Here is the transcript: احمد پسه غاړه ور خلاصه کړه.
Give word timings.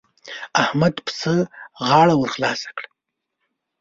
احمد 0.61 0.95
پسه 1.05 1.33
غاړه 1.87 2.13
ور 2.17 2.29
خلاصه 2.35 2.69
کړه. 2.77 2.89